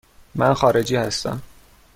من 0.35 0.53
خارجی 0.53 0.95
هستم. 0.95 1.41